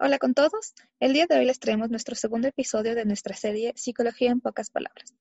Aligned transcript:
Hola 0.00 0.20
con 0.20 0.32
todos. 0.32 0.74
El 1.00 1.12
día 1.12 1.26
de 1.26 1.36
hoy 1.36 1.44
les 1.44 1.58
traemos 1.58 1.90
nuestro 1.90 2.14
segundo 2.14 2.46
episodio 2.46 2.94
de 2.94 3.04
nuestra 3.04 3.34
serie 3.34 3.72
Psicología 3.74 4.30
en 4.30 4.40
pocas 4.40 4.70
palabras. 4.70 5.12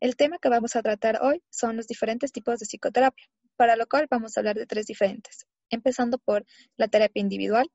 El 0.00 0.16
tema 0.16 0.36
que 0.36 0.50
vamos 0.50 0.76
a 0.76 0.82
tratar 0.82 1.22
hoy 1.22 1.42
son 1.48 1.78
los 1.78 1.86
diferentes 1.86 2.30
tipos 2.30 2.60
de 2.60 2.66
psicoterapia, 2.66 3.26
para 3.56 3.74
lo 3.74 3.86
cual 3.86 4.06
vamos 4.10 4.36
a 4.36 4.40
hablar 4.40 4.56
de 4.56 4.66
tres 4.66 4.84
diferentes, 4.84 5.46
empezando 5.70 6.18
por 6.18 6.44
la 6.76 6.88
terapia 6.88 7.22
individual, 7.22 7.70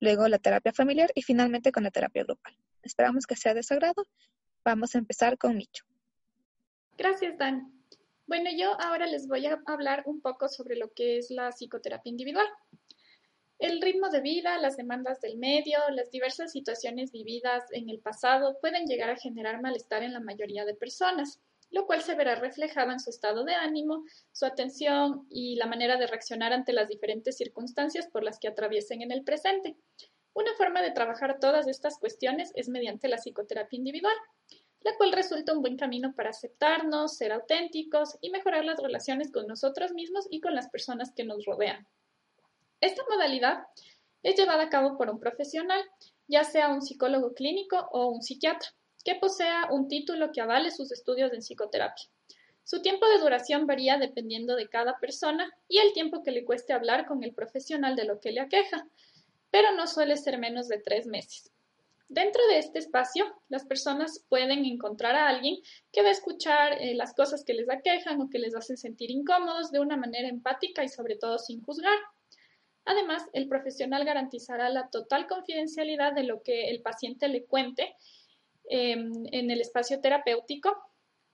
luego 0.00 0.26
la 0.26 0.40
terapia 0.40 0.72
familiar 0.72 1.12
y 1.14 1.22
finalmente 1.22 1.70
con 1.70 1.84
la 1.84 1.92
terapia 1.92 2.24
grupal. 2.24 2.58
Esperamos 2.82 3.24
que 3.24 3.36
sea 3.36 3.54
de 3.54 3.62
su 3.62 3.74
agrado. 3.74 4.08
Vamos 4.64 4.96
a 4.96 4.98
empezar 4.98 5.38
con 5.38 5.56
Micho. 5.56 5.84
Gracias, 6.98 7.38
Dan. 7.38 7.72
Bueno, 8.26 8.50
yo 8.58 8.72
ahora 8.80 9.06
les 9.06 9.28
voy 9.28 9.46
a 9.46 9.62
hablar 9.66 10.02
un 10.06 10.20
poco 10.20 10.48
sobre 10.48 10.74
lo 10.74 10.90
que 10.92 11.18
es 11.18 11.30
la 11.30 11.52
psicoterapia 11.52 12.10
individual. 12.10 12.48
El 13.62 13.80
ritmo 13.80 14.08
de 14.08 14.20
vida, 14.20 14.58
las 14.58 14.76
demandas 14.76 15.20
del 15.20 15.38
medio, 15.38 15.78
las 15.92 16.10
diversas 16.10 16.50
situaciones 16.50 17.12
vividas 17.12 17.62
en 17.70 17.90
el 17.90 18.00
pasado 18.00 18.58
pueden 18.60 18.86
llegar 18.86 19.08
a 19.08 19.16
generar 19.16 19.62
malestar 19.62 20.02
en 20.02 20.12
la 20.12 20.18
mayoría 20.18 20.64
de 20.64 20.74
personas, 20.74 21.38
lo 21.70 21.86
cual 21.86 22.02
se 22.02 22.16
verá 22.16 22.34
reflejado 22.34 22.90
en 22.90 22.98
su 22.98 23.10
estado 23.10 23.44
de 23.44 23.54
ánimo, 23.54 24.02
su 24.32 24.46
atención 24.46 25.28
y 25.30 25.54
la 25.54 25.66
manera 25.66 25.96
de 25.96 26.08
reaccionar 26.08 26.52
ante 26.52 26.72
las 26.72 26.88
diferentes 26.88 27.36
circunstancias 27.36 28.08
por 28.08 28.24
las 28.24 28.40
que 28.40 28.48
atraviesen 28.48 29.00
en 29.00 29.12
el 29.12 29.22
presente. 29.22 29.76
Una 30.34 30.52
forma 30.54 30.82
de 30.82 30.90
trabajar 30.90 31.38
todas 31.38 31.68
estas 31.68 31.98
cuestiones 32.00 32.50
es 32.56 32.68
mediante 32.68 33.06
la 33.06 33.18
psicoterapia 33.18 33.76
individual, 33.76 34.16
la 34.80 34.96
cual 34.96 35.12
resulta 35.12 35.52
un 35.52 35.62
buen 35.62 35.76
camino 35.76 36.16
para 36.16 36.30
aceptarnos, 36.30 37.16
ser 37.16 37.30
auténticos 37.30 38.18
y 38.20 38.30
mejorar 38.30 38.64
las 38.64 38.82
relaciones 38.82 39.30
con 39.30 39.46
nosotros 39.46 39.92
mismos 39.92 40.26
y 40.30 40.40
con 40.40 40.56
las 40.56 40.68
personas 40.68 41.12
que 41.14 41.22
nos 41.22 41.44
rodean. 41.44 41.86
Esta 42.82 43.04
modalidad 43.08 43.62
es 44.24 44.34
llevada 44.34 44.64
a 44.64 44.68
cabo 44.68 44.98
por 44.98 45.08
un 45.08 45.20
profesional, 45.20 45.80
ya 46.26 46.42
sea 46.42 46.68
un 46.68 46.82
psicólogo 46.82 47.32
clínico 47.32 47.88
o 47.92 48.08
un 48.08 48.22
psiquiatra, 48.22 48.70
que 49.04 49.14
posea 49.14 49.68
un 49.70 49.86
título 49.86 50.32
que 50.32 50.40
avale 50.40 50.72
sus 50.72 50.90
estudios 50.90 51.32
en 51.32 51.42
psicoterapia. 51.42 52.06
Su 52.64 52.82
tiempo 52.82 53.06
de 53.06 53.20
duración 53.20 53.68
varía 53.68 53.98
dependiendo 53.98 54.56
de 54.56 54.68
cada 54.68 54.98
persona 54.98 55.48
y 55.68 55.78
el 55.78 55.92
tiempo 55.92 56.24
que 56.24 56.32
le 56.32 56.44
cueste 56.44 56.72
hablar 56.72 57.06
con 57.06 57.22
el 57.22 57.32
profesional 57.32 57.94
de 57.94 58.04
lo 58.04 58.18
que 58.18 58.32
le 58.32 58.40
aqueja, 58.40 58.88
pero 59.52 59.70
no 59.76 59.86
suele 59.86 60.16
ser 60.16 60.38
menos 60.38 60.66
de 60.66 60.78
tres 60.78 61.06
meses. 61.06 61.52
Dentro 62.08 62.42
de 62.48 62.58
este 62.58 62.80
espacio, 62.80 63.32
las 63.48 63.64
personas 63.64 64.24
pueden 64.28 64.64
encontrar 64.64 65.14
a 65.14 65.28
alguien 65.28 65.58
que 65.92 66.02
va 66.02 66.08
a 66.08 66.12
escuchar 66.18 66.82
eh, 66.82 66.96
las 66.96 67.14
cosas 67.14 67.44
que 67.44 67.54
les 67.54 67.70
aquejan 67.70 68.20
o 68.20 68.28
que 68.28 68.40
les 68.40 68.56
hacen 68.56 68.76
sentir 68.76 69.12
incómodos 69.12 69.70
de 69.70 69.78
una 69.78 69.96
manera 69.96 70.28
empática 70.28 70.82
y 70.82 70.88
sobre 70.88 71.14
todo 71.14 71.38
sin 71.38 71.62
juzgar. 71.62 71.96
Además, 72.84 73.22
el 73.32 73.48
profesional 73.48 74.04
garantizará 74.04 74.68
la 74.68 74.88
total 74.88 75.26
confidencialidad 75.26 76.12
de 76.12 76.24
lo 76.24 76.42
que 76.42 76.70
el 76.70 76.82
paciente 76.82 77.28
le 77.28 77.44
cuente 77.44 77.94
em, 78.68 79.12
en 79.30 79.50
el 79.50 79.60
espacio 79.60 80.00
terapéutico, 80.00 80.76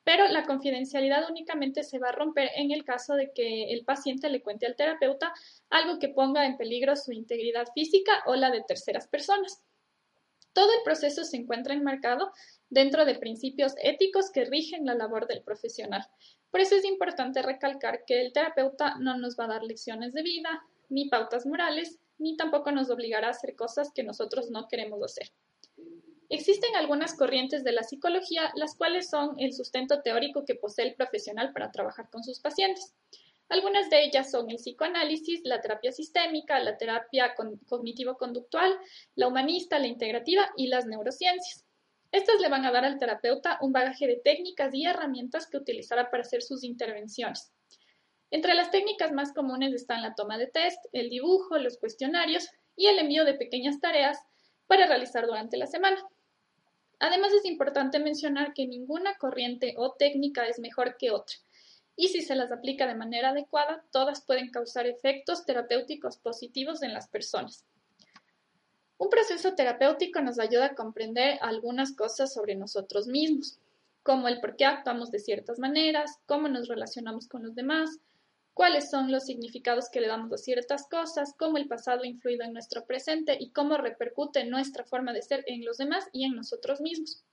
pero 0.05 0.27
la 0.29 0.45
confidencialidad 0.45 1.29
únicamente 1.29 1.85
se 1.85 1.99
va 1.99 2.09
a 2.09 2.13
romper 2.13 2.51
en 2.57 2.71
el 2.71 2.85
caso 2.85 3.15
de 3.15 3.33
que 3.33 3.73
el 3.73 3.85
paciente 3.85 4.31
le 4.31 4.43
cuente 4.43 4.67
al 4.67 4.77
terapeuta 4.77 5.33
algo 5.71 5.99
que 5.99 6.09
ponga 6.09 6.47
en 6.47 6.57
peligro 6.57 6.97
su 6.97 7.13
integridad 7.13 7.67
física 7.75 8.23
o 8.27 8.35
la 8.35 8.51
de 8.51 8.63
terceras 8.63 9.07
personas. 9.07 9.63
Todo 10.55 10.73
el 10.73 10.83
proceso 10.83 11.25
se 11.25 11.37
encuentra 11.37 11.75
enmarcado 11.75 12.33
dentro 12.71 13.05
de 13.05 13.15
principios 13.15 13.75
éticos 13.83 14.31
que 14.31 14.45
rigen 14.45 14.87
la 14.87 14.95
labor 14.95 15.27
del 15.27 15.43
profesional. 15.43 16.07
Por 16.51 16.61
eso 16.61 16.75
es 16.75 16.85
importante 16.85 17.43
recalcar 17.43 18.05
que 18.07 18.21
el 18.21 18.33
terapeuta 18.33 18.97
no 18.99 19.17
nos 19.19 19.39
va 19.39 19.45
a 19.45 19.49
dar 19.49 19.63
lecciones 19.63 20.15
de 20.15 20.23
vida, 20.23 20.65
ni 20.89 21.09
pautas 21.09 21.47
morales, 21.47 21.99
ni 22.19 22.37
tampoco 22.37 22.73
nos 22.73 22.91
obligará 22.91 23.29
a 23.29 23.31
hacer 23.31 23.55
cosas 23.55 23.93
que 23.95 24.03
nosotros 24.03 24.51
no 24.51 24.69
queremos 24.69 25.03
hacer. 25.03 25.31
Existen 26.31 26.77
algunas 26.77 27.15
corrientes 27.15 27.65
de 27.65 27.73
la 27.73 27.83
psicología, 27.83 28.53
las 28.55 28.75
cuales 28.75 29.09
son 29.09 29.35
el 29.39 29.55
sustento 29.55 30.03
teórico 30.03 30.45
que 30.45 30.55
posee 30.55 30.89
el 30.89 30.95
profesional 30.95 31.53
para 31.53 31.71
trabajar 31.71 32.11
con 32.11 32.23
sus 32.23 32.41
pacientes. 32.41 32.95
Algunas 33.49 33.89
de 33.89 34.05
ellas 34.05 34.31
son 34.31 34.51
el 34.51 34.57
psicoanálisis, 34.57 35.41
la 35.45 35.63
terapia 35.63 35.91
sistémica, 35.91 36.59
la 36.59 36.77
terapia 36.77 37.35
cognitivo-conductual, 37.67 38.79
la 39.15 39.29
humanista, 39.29 39.79
la 39.79 39.87
integrativa 39.87 40.51
y 40.55 40.67
las 40.67 40.85
neurociencias. 40.85 41.65
Estas 42.13 42.41
le 42.41 42.51
van 42.51 42.67
a 42.67 42.73
dar 42.73 42.85
al 42.85 42.99
terapeuta 42.99 43.59
un 43.63 43.73
bagaje 43.73 44.07
de 44.07 44.17
técnicas 44.17 44.75
y 44.75 44.85
herramientas 44.85 45.47
que 45.47 45.57
utilizará 45.57 46.11
para 46.11 46.23
hacer 46.23 46.43
sus 46.43 46.63
intervenciones. 46.63 47.53
Entre 48.31 48.55
las 48.55 48.71
técnicas 48.71 49.13
más 49.13 49.33
comunes 49.33 49.73
están 49.73 50.03
la 50.03 50.15
toma 50.15 50.37
de 50.37 50.47
test, 50.47 50.85
el 50.93 51.09
dibujo, 51.09 51.59
los 51.59 51.79
cuestionarios 51.79 52.49
y 52.77 52.87
el 52.87 52.99
envío 52.99 53.25
de 53.25 53.35
pequeñas 53.35 53.81
tareas 53.81 54.19
para 54.67 54.87
realizar 54.87 55.27
durante 55.27 55.57
la 55.57 55.67
semana. 55.67 56.03
Además 57.01 57.33
es 57.33 57.45
importante 57.45 57.99
mencionar 57.99 58.53
que 58.53 58.67
ninguna 58.67 59.17
corriente 59.17 59.75
o 59.77 59.93
técnica 59.93 60.47
es 60.47 60.59
mejor 60.59 60.97
que 60.99 61.11
otra, 61.11 61.37
y 61.97 62.09
si 62.09 62.23
se 62.23 62.35
las 62.35 62.53
aplica 62.53 62.87
de 62.87 62.95
manera 62.95 63.31
adecuada, 63.31 63.85
todas 63.91 64.21
pueden 64.25 64.51
causar 64.51 64.87
efectos 64.87 65.45
terapéuticos 65.45 66.19
positivos 66.19 66.83
en 66.83 66.93
las 66.93 67.09
personas. 67.09 67.65
Un 68.99 69.11
proceso 69.11 69.55
terapéutico 69.55 70.21
nos 70.21 70.39
ayuda 70.39 70.67
a 70.67 70.75
comprender 70.75 71.39
algunas 71.41 71.95
cosas 71.97 72.33
sobre 72.33 72.57
nosotros 72.57 73.07
mismos, 73.07 73.59
como 74.03 74.29
el 74.29 74.41
por 74.41 74.57
qué 74.57 74.65
actuamos 74.65 75.11
de 75.11 75.19
ciertas 75.19 75.59
maneras, 75.59 76.19
cómo 76.27 76.49
nos 76.49 76.69
relacionamos 76.69 77.29
con 77.29 77.45
los 77.45 77.55
demás, 77.55 77.99
cuáles 78.59 78.91
son 78.91 79.13
los 79.13 79.25
significados 79.25 79.89
que 79.89 80.01
le 80.01 80.09
damos 80.09 80.33
a 80.33 80.37
ciertas 80.37 80.89
cosas, 80.89 81.33
cómo 81.39 81.59
el 81.59 81.69
pasado 81.69 82.03
ha 82.03 82.09
influido 82.09 82.45
en 82.45 82.53
nuestro 82.53 82.85
presente 82.87 83.37
y 83.39 83.53
cómo 83.53 83.77
repercute 83.77 84.45
nuestra 84.47 84.83
forma 84.83 85.13
de 85.13 85.23
ser 85.23 85.45
en 85.47 85.65
los 85.65 85.77
demás 85.77 86.09
y 86.13 86.25
en 86.25 86.35
nosotros 86.35 86.81
mismos. 86.81 87.25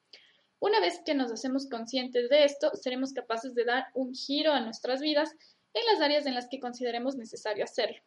Una 0.60 0.80
vez 0.80 1.02
que 1.04 1.16
nos 1.16 1.32
hacemos 1.32 1.68
conscientes 1.68 2.30
de 2.30 2.46
esto, 2.46 2.70
seremos 2.76 3.12
capaces 3.12 3.56
de 3.56 3.66
dar 3.66 3.88
un 3.96 4.14
giro 4.14 4.54
a 4.54 4.60
nuestras 4.60 5.02
vidas 5.02 5.32
en 5.74 5.84
las 5.92 6.00
áreas 6.00 6.28
en 6.28 6.36
las 6.36 6.48
que 6.48 6.60
consideremos 6.60 7.16
necesario 7.16 7.64
hacerlo 7.64 7.98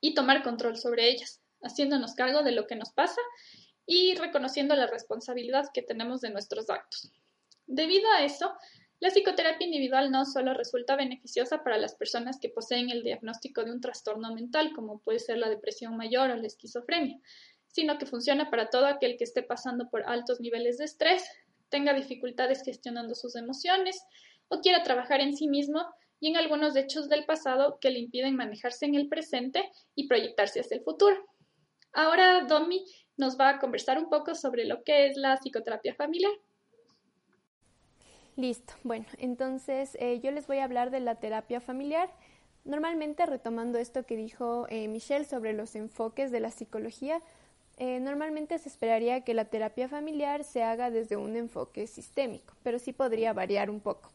y 0.00 0.14
tomar 0.14 0.44
control 0.44 0.76
sobre 0.76 1.08
ellas, 1.10 1.40
haciéndonos 1.62 2.14
cargo 2.14 2.44
de 2.44 2.52
lo 2.52 2.68
que 2.68 2.76
nos 2.76 2.92
pasa 2.92 3.20
y 3.86 4.14
reconociendo 4.14 4.76
la 4.76 4.86
responsabilidad 4.86 5.64
que 5.74 5.82
tenemos 5.82 6.20
de 6.20 6.30
nuestros 6.30 6.70
actos. 6.70 7.10
Debido 7.66 8.08
a 8.12 8.22
eso, 8.22 8.52
la 9.00 9.08
psicoterapia 9.08 9.66
individual 9.66 10.10
no 10.10 10.26
solo 10.26 10.52
resulta 10.52 10.94
beneficiosa 10.94 11.64
para 11.64 11.78
las 11.78 11.94
personas 11.94 12.38
que 12.38 12.50
poseen 12.50 12.90
el 12.90 13.02
diagnóstico 13.02 13.64
de 13.64 13.72
un 13.72 13.80
trastorno 13.80 14.34
mental, 14.34 14.72
como 14.74 15.00
puede 15.00 15.18
ser 15.18 15.38
la 15.38 15.48
depresión 15.48 15.96
mayor 15.96 16.30
o 16.30 16.36
la 16.36 16.46
esquizofrenia, 16.46 17.18
sino 17.66 17.96
que 17.98 18.04
funciona 18.04 18.50
para 18.50 18.68
todo 18.68 18.86
aquel 18.86 19.16
que 19.16 19.24
esté 19.24 19.42
pasando 19.42 19.88
por 19.88 20.02
altos 20.06 20.40
niveles 20.40 20.76
de 20.76 20.84
estrés, 20.84 21.24
tenga 21.70 21.94
dificultades 21.94 22.62
gestionando 22.62 23.14
sus 23.14 23.36
emociones 23.36 24.04
o 24.48 24.60
quiera 24.60 24.82
trabajar 24.82 25.20
en 25.20 25.34
sí 25.34 25.48
mismo 25.48 25.86
y 26.18 26.28
en 26.28 26.36
algunos 26.36 26.76
hechos 26.76 27.08
del 27.08 27.24
pasado 27.24 27.78
que 27.80 27.90
le 27.90 28.00
impiden 28.00 28.36
manejarse 28.36 28.84
en 28.84 28.96
el 28.96 29.08
presente 29.08 29.70
y 29.94 30.08
proyectarse 30.08 30.60
hacia 30.60 30.76
el 30.76 30.84
futuro. 30.84 31.16
Ahora 31.92 32.44
Domi 32.44 32.84
nos 33.16 33.38
va 33.38 33.48
a 33.48 33.58
conversar 33.58 33.98
un 33.98 34.10
poco 34.10 34.34
sobre 34.34 34.66
lo 34.66 34.82
que 34.84 35.06
es 35.06 35.16
la 35.16 35.38
psicoterapia 35.38 35.94
familiar. 35.94 36.32
Listo. 38.40 38.72
Bueno, 38.84 39.04
entonces 39.18 39.98
eh, 40.00 40.18
yo 40.20 40.30
les 40.30 40.46
voy 40.46 40.58
a 40.58 40.64
hablar 40.64 40.90
de 40.90 41.00
la 41.00 41.16
terapia 41.16 41.60
familiar. 41.60 42.08
Normalmente, 42.64 43.26
retomando 43.26 43.78
esto 43.78 44.06
que 44.06 44.16
dijo 44.16 44.66
eh, 44.70 44.88
Michelle 44.88 45.26
sobre 45.26 45.52
los 45.52 45.76
enfoques 45.76 46.30
de 46.30 46.40
la 46.40 46.50
psicología, 46.50 47.20
eh, 47.76 48.00
normalmente 48.00 48.58
se 48.58 48.70
esperaría 48.70 49.24
que 49.24 49.34
la 49.34 49.44
terapia 49.44 49.88
familiar 49.88 50.42
se 50.44 50.62
haga 50.62 50.90
desde 50.90 51.18
un 51.18 51.36
enfoque 51.36 51.86
sistémico, 51.86 52.54
pero 52.62 52.78
sí 52.78 52.94
podría 52.94 53.34
variar 53.34 53.68
un 53.68 53.80
poco. 53.80 54.10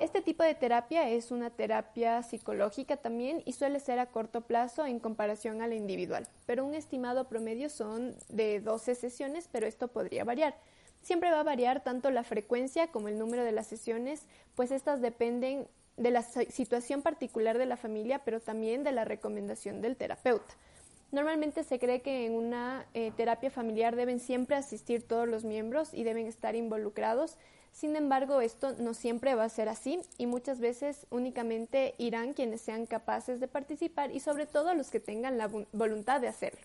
Este 0.00 0.22
tipo 0.22 0.42
de 0.42 0.56
terapia 0.56 1.08
es 1.08 1.30
una 1.30 1.50
terapia 1.50 2.24
psicológica 2.24 2.96
también 2.96 3.44
y 3.44 3.52
suele 3.52 3.78
ser 3.78 4.00
a 4.00 4.06
corto 4.06 4.40
plazo 4.40 4.86
en 4.86 4.98
comparación 4.98 5.62
a 5.62 5.68
la 5.68 5.76
individual, 5.76 6.26
pero 6.46 6.64
un 6.64 6.74
estimado 6.74 7.28
promedio 7.28 7.68
son 7.68 8.12
de 8.28 8.58
12 8.60 8.96
sesiones, 8.96 9.48
pero 9.52 9.68
esto 9.68 9.86
podría 9.86 10.24
variar. 10.24 10.56
Siempre 11.02 11.30
va 11.30 11.40
a 11.40 11.44
variar 11.44 11.82
tanto 11.82 12.10
la 12.10 12.24
frecuencia 12.24 12.88
como 12.88 13.08
el 13.08 13.18
número 13.18 13.44
de 13.44 13.52
las 13.52 13.66
sesiones, 13.66 14.22
pues 14.54 14.70
estas 14.70 15.00
dependen 15.00 15.66
de 15.96 16.10
la 16.10 16.22
situación 16.22 17.02
particular 17.02 17.58
de 17.58 17.66
la 17.66 17.76
familia, 17.76 18.20
pero 18.24 18.40
también 18.40 18.84
de 18.84 18.92
la 18.92 19.04
recomendación 19.04 19.82
del 19.82 19.96
terapeuta. 19.96 20.54
Normalmente 21.12 21.64
se 21.64 21.78
cree 21.78 22.02
que 22.02 22.24
en 22.24 22.34
una 22.34 22.86
eh, 22.94 23.12
terapia 23.16 23.50
familiar 23.50 23.96
deben 23.96 24.20
siempre 24.20 24.56
asistir 24.56 25.02
todos 25.02 25.28
los 25.28 25.44
miembros 25.44 25.92
y 25.92 26.04
deben 26.04 26.26
estar 26.26 26.54
involucrados. 26.54 27.36
Sin 27.72 27.96
embargo, 27.96 28.40
esto 28.40 28.74
no 28.78 28.94
siempre 28.94 29.34
va 29.34 29.44
a 29.44 29.48
ser 29.48 29.68
así 29.68 30.00
y 30.18 30.26
muchas 30.26 30.60
veces 30.60 31.06
únicamente 31.10 31.94
irán 31.98 32.32
quienes 32.32 32.60
sean 32.60 32.86
capaces 32.86 33.40
de 33.40 33.48
participar 33.48 34.12
y 34.12 34.20
sobre 34.20 34.46
todo 34.46 34.74
los 34.74 34.90
que 34.90 35.00
tengan 35.00 35.36
la 35.36 35.50
voluntad 35.72 36.20
de 36.20 36.28
hacerlo. 36.28 36.60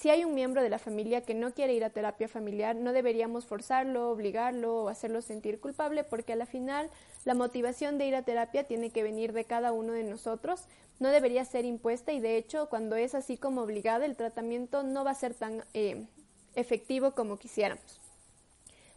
Si 0.00 0.08
hay 0.08 0.24
un 0.24 0.34
miembro 0.34 0.62
de 0.62 0.70
la 0.70 0.78
familia 0.78 1.20
que 1.20 1.34
no 1.34 1.52
quiere 1.52 1.74
ir 1.74 1.84
a 1.84 1.90
terapia 1.90 2.26
familiar, 2.26 2.74
no 2.74 2.94
deberíamos 2.94 3.44
forzarlo, 3.44 4.08
obligarlo 4.08 4.84
o 4.84 4.88
hacerlo 4.88 5.20
sentir 5.20 5.60
culpable 5.60 6.04
porque 6.04 6.32
a 6.32 6.36
la 6.36 6.46
final 6.46 6.88
la 7.26 7.34
motivación 7.34 7.98
de 7.98 8.06
ir 8.06 8.16
a 8.16 8.22
terapia 8.22 8.64
tiene 8.64 8.88
que 8.88 9.02
venir 9.02 9.34
de 9.34 9.44
cada 9.44 9.72
uno 9.72 9.92
de 9.92 10.02
nosotros, 10.04 10.64
no 11.00 11.10
debería 11.10 11.44
ser 11.44 11.66
impuesta 11.66 12.12
y 12.12 12.20
de 12.20 12.38
hecho 12.38 12.70
cuando 12.70 12.96
es 12.96 13.14
así 13.14 13.36
como 13.36 13.60
obligada 13.60 14.06
el 14.06 14.16
tratamiento 14.16 14.84
no 14.84 15.04
va 15.04 15.10
a 15.10 15.14
ser 15.14 15.34
tan 15.34 15.64
eh, 15.74 16.06
efectivo 16.54 17.10
como 17.10 17.36
quisiéramos. 17.36 18.00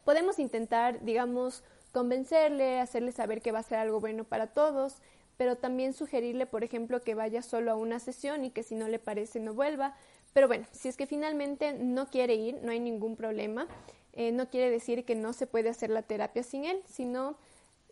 Podemos 0.06 0.40
intentar, 0.40 1.04
digamos, 1.04 1.66
convencerle, 1.92 2.80
hacerle 2.80 3.12
saber 3.12 3.42
que 3.42 3.52
va 3.52 3.60
a 3.60 3.64
ser 3.64 3.78
algo 3.78 4.00
bueno 4.00 4.24
para 4.24 4.48
todos, 4.48 5.02
pero 5.36 5.58
también 5.58 5.92
sugerirle, 5.92 6.46
por 6.46 6.64
ejemplo, 6.64 7.02
que 7.02 7.14
vaya 7.14 7.42
solo 7.42 7.72
a 7.72 7.76
una 7.76 8.00
sesión 8.00 8.46
y 8.46 8.52
que 8.52 8.64
si 8.64 8.76
no 8.76 8.88
le 8.88 9.00
parece 9.00 9.42
no 9.42 9.54
vuelva, 9.54 9.98
pero 10.34 10.48
bueno, 10.48 10.66
si 10.72 10.90
es 10.90 10.98
que 10.98 11.06
finalmente 11.06 11.74
no 11.74 12.08
quiere 12.08 12.36
ir, 12.36 12.60
no 12.62 12.72
hay 12.72 12.80
ningún 12.80 13.16
problema. 13.16 13.68
Eh, 14.14 14.32
no 14.32 14.50
quiere 14.50 14.70
decir 14.70 15.06
que 15.06 15.16
no 15.16 15.34
se 15.34 15.48
puede 15.48 15.70
hacer 15.70 15.90
la 15.90 16.04
terapia 16.04 16.44
sin 16.44 16.66
él, 16.66 16.82
sino 16.86 17.36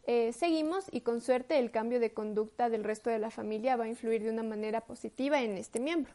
eh, 0.05 0.33
seguimos 0.33 0.85
y 0.91 1.01
con 1.01 1.21
suerte 1.21 1.57
el 1.57 1.71
cambio 1.71 1.99
de 1.99 2.13
conducta 2.13 2.69
del 2.69 2.83
resto 2.83 3.09
de 3.09 3.19
la 3.19 3.31
familia 3.31 3.75
va 3.75 3.85
a 3.85 3.87
influir 3.87 4.23
de 4.23 4.29
una 4.29 4.43
manera 4.43 4.81
positiva 4.81 5.41
en 5.41 5.57
este 5.57 5.79
miembro. 5.79 6.13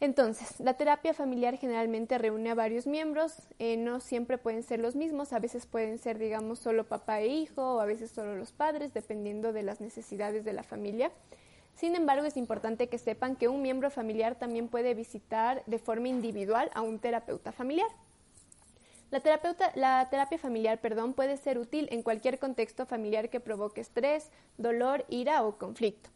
Entonces, 0.00 0.58
la 0.60 0.74
terapia 0.74 1.12
familiar 1.12 1.58
generalmente 1.58 2.16
reúne 2.16 2.50
a 2.50 2.54
varios 2.54 2.86
miembros, 2.86 3.34
eh, 3.58 3.76
no 3.76 4.00
siempre 4.00 4.38
pueden 4.38 4.62
ser 4.62 4.80
los 4.80 4.96
mismos, 4.96 5.34
a 5.34 5.38
veces 5.38 5.66
pueden 5.66 5.98
ser, 5.98 6.18
digamos, 6.18 6.58
solo 6.58 6.88
papá 6.88 7.20
e 7.20 7.26
hijo 7.26 7.74
o 7.74 7.80
a 7.80 7.84
veces 7.84 8.10
solo 8.10 8.34
los 8.34 8.50
padres, 8.50 8.94
dependiendo 8.94 9.52
de 9.52 9.62
las 9.62 9.80
necesidades 9.80 10.42
de 10.44 10.54
la 10.54 10.62
familia. 10.62 11.12
Sin 11.80 11.96
embargo, 11.96 12.26
es 12.26 12.36
importante 12.36 12.90
que 12.90 12.98
sepan 12.98 13.36
que 13.36 13.48
un 13.48 13.62
miembro 13.62 13.88
familiar 13.88 14.34
también 14.34 14.68
puede 14.68 14.92
visitar 14.92 15.64
de 15.64 15.78
forma 15.78 16.08
individual 16.08 16.70
a 16.74 16.82
un 16.82 16.98
terapeuta 16.98 17.52
familiar. 17.52 17.88
La, 19.10 19.20
terapia 20.10 20.36
familiar 20.36 20.78
perdón, 20.82 21.14
puede 21.14 21.38
ser 21.38 21.58
útil 21.58 21.88
en 21.90 22.02
cualquier 22.02 22.38
contexto 22.38 22.84
familiar 22.84 23.30
que 23.30 23.40
provoque 23.40 23.80
estrés, 23.80 24.30
dolor, 24.58 25.06
ira 25.08 25.42
o 25.42 25.56
conflicto. 25.56 26.10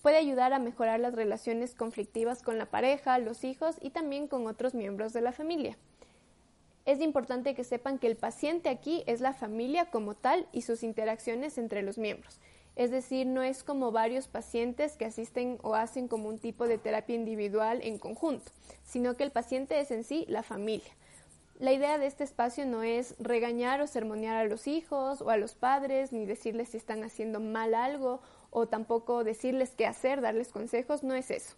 Puede 0.00 0.16
ayudar 0.16 0.54
a 0.54 0.58
mejorar 0.58 1.00
las 1.00 1.12
relaciones 1.12 1.74
conflictivas 1.74 2.42
con 2.42 2.56
la 2.56 2.64
pareja, 2.64 3.18
los 3.18 3.44
hijos 3.44 3.76
y 3.82 3.90
también 3.90 4.26
con 4.26 4.46
otros 4.46 4.72
miembros 4.72 5.12
de 5.12 5.20
la 5.20 5.32
familia. 5.32 5.76
Es 6.86 6.98
importante 7.02 7.54
que 7.54 7.64
sepan 7.64 7.98
que 7.98 8.06
el 8.06 8.16
paciente 8.16 8.70
aquí 8.70 9.04
es 9.06 9.20
la 9.20 9.34
familia 9.34 9.90
como 9.90 10.14
tal 10.14 10.46
y 10.50 10.62
sus 10.62 10.82
interacciones 10.82 11.58
entre 11.58 11.82
los 11.82 11.98
miembros. 11.98 12.40
Es 12.80 12.90
decir, 12.90 13.26
no 13.26 13.42
es 13.42 13.62
como 13.62 13.92
varios 13.92 14.26
pacientes 14.26 14.96
que 14.96 15.04
asisten 15.04 15.58
o 15.62 15.74
hacen 15.74 16.08
como 16.08 16.30
un 16.30 16.38
tipo 16.38 16.66
de 16.66 16.78
terapia 16.78 17.14
individual 17.14 17.80
en 17.82 17.98
conjunto, 17.98 18.50
sino 18.84 19.18
que 19.18 19.22
el 19.22 19.30
paciente 19.30 19.78
es 19.80 19.90
en 19.90 20.02
sí 20.02 20.24
la 20.30 20.42
familia. 20.42 20.90
La 21.58 21.74
idea 21.74 21.98
de 21.98 22.06
este 22.06 22.24
espacio 22.24 22.64
no 22.64 22.82
es 22.82 23.16
regañar 23.18 23.82
o 23.82 23.86
sermonear 23.86 24.38
a 24.38 24.48
los 24.48 24.66
hijos 24.66 25.20
o 25.20 25.28
a 25.28 25.36
los 25.36 25.52
padres, 25.52 26.10
ni 26.10 26.24
decirles 26.24 26.70
si 26.70 26.78
están 26.78 27.04
haciendo 27.04 27.38
mal 27.38 27.74
algo, 27.74 28.22
o 28.48 28.66
tampoco 28.66 29.24
decirles 29.24 29.74
qué 29.76 29.84
hacer, 29.84 30.22
darles 30.22 30.48
consejos, 30.48 31.02
no 31.02 31.12
es 31.12 31.30
eso. 31.30 31.56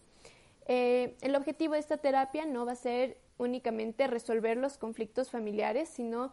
Eh, 0.66 1.14
el 1.20 1.36
objetivo 1.36 1.74
de 1.74 1.78
esta 1.78 1.98
terapia 1.98 2.46
no 2.46 2.66
va 2.66 2.72
a 2.72 2.74
ser 2.74 3.16
únicamente 3.38 4.08
resolver 4.08 4.56
los 4.56 4.76
conflictos 4.76 5.30
familiares, 5.30 5.88
sino 5.88 6.32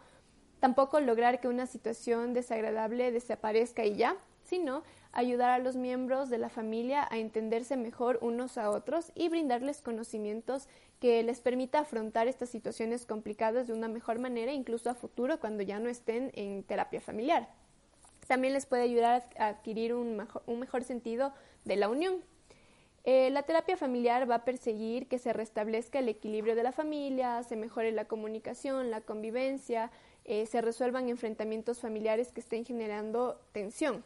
tampoco 0.60 1.00
lograr 1.00 1.40
que 1.42 1.48
una 1.48 1.68
situación 1.68 2.34
desagradable 2.34 3.12
desaparezca 3.12 3.86
y 3.86 3.96
ya, 3.96 4.18
sino 4.50 4.84
ayudar 5.12 5.52
a 5.52 5.60
los 5.60 5.76
miembros 5.76 6.30
de 6.30 6.40
la 6.40 6.50
familia 6.50 7.08
a 7.12 7.18
entenderse 7.18 7.78
mejor 7.78 8.18
unos 8.22 8.58
a 8.58 8.72
otros 8.72 9.12
y 9.16 9.30
brindarles 9.30 9.82
conocimientos 9.82 10.68
que 11.00 11.24
les 11.24 11.40
permita 11.40 11.80
afrontar 11.80 12.28
estas 12.28 12.50
situaciones 12.50 13.06
complicadas 13.06 13.68
de 13.68 13.74
una 13.74 13.88
mejor 13.88 14.20
manera, 14.20 14.52
incluso 14.52 14.90
a 14.90 14.96
futuro 14.96 15.40
cuando 15.40 15.64
ya 15.64 15.80
no 15.80 15.90
estén 15.90 16.32
en 16.34 16.64
terapia 16.64 17.00
familiar. 17.00 17.48
También 18.28 18.54
les 18.54 18.66
puede 18.66 18.84
ayudar 18.84 19.28
a 19.38 19.48
adquirir 19.48 19.94
un 19.94 20.18
mejor, 20.60 20.84
sentido 20.84 21.34
de 21.66 21.76
la 21.78 21.90
unión. 21.90 22.22
Eh, 23.06 23.30
la 23.32 23.44
terapia 23.44 23.78
familiar 23.78 24.30
va 24.30 24.36
a 24.36 24.46
perseguir 24.46 25.08
que 25.08 25.20
se 25.20 25.32
restablezca 25.32 26.00
el 26.00 26.10
equilibrio 26.10 26.56
de 26.56 26.64
la 26.64 26.72
familia, 26.72 27.42
se 27.44 27.56
mejore 27.56 27.92
la 27.92 28.06
comunicación, 28.06 28.92
la 28.92 29.02
convivencia, 29.02 29.90
eh, 30.26 30.46
se 30.46 30.62
resuelvan 30.62 31.10
enfrentamientos 31.10 31.80
familiares 31.80 32.32
que 32.32 32.42
estén 32.42 32.66
generando 32.66 33.40
tensión. 33.52 34.04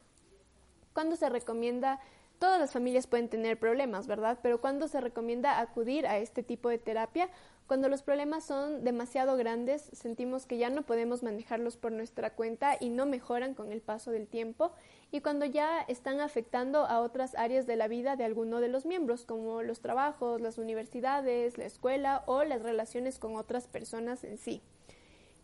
¿Cuándo 0.93 1.15
se 1.15 1.29
recomienda? 1.29 1.99
Todas 2.39 2.59
las 2.59 2.71
familias 2.71 3.07
pueden 3.07 3.29
tener 3.29 3.57
problemas, 3.59 4.07
¿verdad? 4.07 4.39
Pero 4.41 4.59
¿cuándo 4.59 4.87
se 4.87 4.99
recomienda 4.99 5.59
acudir 5.59 6.05
a 6.07 6.17
este 6.17 6.43
tipo 6.43 6.69
de 6.69 6.77
terapia? 6.77 7.29
Cuando 7.67 7.87
los 7.87 8.03
problemas 8.03 8.43
son 8.43 8.83
demasiado 8.83 9.37
grandes, 9.37 9.89
sentimos 9.93 10.45
que 10.45 10.57
ya 10.57 10.69
no 10.69 10.83
podemos 10.83 11.23
manejarlos 11.23 11.77
por 11.77 11.93
nuestra 11.93 12.31
cuenta 12.31 12.75
y 12.77 12.89
no 12.89 13.05
mejoran 13.05 13.53
con 13.53 13.71
el 13.71 13.81
paso 13.81 14.11
del 14.11 14.27
tiempo, 14.27 14.73
y 15.11 15.21
cuando 15.21 15.45
ya 15.45 15.81
están 15.87 16.19
afectando 16.19 16.85
a 16.85 16.99
otras 16.99 17.35
áreas 17.35 17.65
de 17.65 17.77
la 17.77 17.87
vida 17.87 18.17
de 18.17 18.25
alguno 18.25 18.59
de 18.59 18.67
los 18.67 18.85
miembros, 18.85 19.25
como 19.25 19.63
los 19.63 19.79
trabajos, 19.79 20.41
las 20.41 20.57
universidades, 20.57 21.57
la 21.57 21.65
escuela 21.65 22.23
o 22.25 22.43
las 22.43 22.61
relaciones 22.61 23.17
con 23.17 23.37
otras 23.37 23.67
personas 23.67 24.23
en 24.25 24.37
sí. 24.37 24.61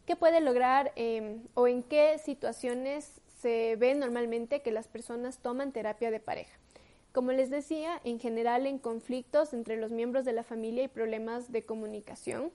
¿Qué 0.05 0.15
puede 0.15 0.41
lograr 0.41 0.91
em, 0.95 1.43
o 1.53 1.67
en 1.67 1.83
qué 1.83 2.17
situaciones 2.17 3.21
se 3.39 3.75
ve 3.77 3.95
normalmente 3.95 4.61
que 4.61 4.71
las 4.71 4.87
personas 4.87 5.39
toman 5.39 5.71
terapia 5.71 6.11
de 6.11 6.19
pareja. 6.19 6.57
Como 7.11 7.31
les 7.31 7.49
decía, 7.49 7.99
en 8.03 8.19
general 8.19 8.67
en 8.67 8.77
conflictos 8.77 9.53
entre 9.53 9.77
los 9.77 9.91
miembros 9.91 10.25
de 10.25 10.33
la 10.33 10.43
familia 10.43 10.83
y 10.83 10.87
problemas 10.89 11.51
de 11.51 11.65
comunicación, 11.65 12.51